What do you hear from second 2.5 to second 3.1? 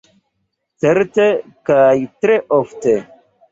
ofte.